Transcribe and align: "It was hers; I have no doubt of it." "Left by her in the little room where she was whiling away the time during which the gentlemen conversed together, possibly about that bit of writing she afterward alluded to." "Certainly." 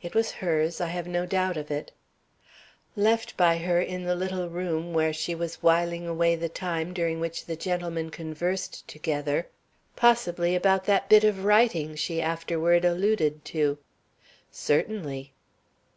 "It 0.00 0.14
was 0.14 0.30
hers; 0.38 0.80
I 0.80 0.86
have 0.86 1.08
no 1.08 1.26
doubt 1.26 1.56
of 1.56 1.72
it." 1.72 1.90
"Left 2.94 3.36
by 3.36 3.58
her 3.58 3.80
in 3.80 4.04
the 4.04 4.14
little 4.14 4.48
room 4.48 4.92
where 4.94 5.12
she 5.12 5.34
was 5.34 5.56
whiling 5.60 6.06
away 6.06 6.36
the 6.36 6.48
time 6.48 6.94
during 6.94 7.18
which 7.18 7.46
the 7.46 7.56
gentlemen 7.56 8.10
conversed 8.10 8.86
together, 8.86 9.48
possibly 9.96 10.54
about 10.54 10.84
that 10.84 11.08
bit 11.08 11.24
of 11.24 11.42
writing 11.44 11.96
she 11.96 12.22
afterward 12.22 12.84
alluded 12.84 13.44
to." 13.46 13.78
"Certainly." 14.52 15.32